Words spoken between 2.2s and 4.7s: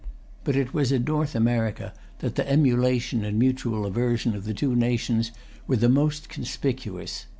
that the emulation and mutual aversion of the